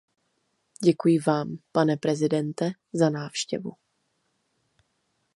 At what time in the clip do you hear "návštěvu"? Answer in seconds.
3.09-3.73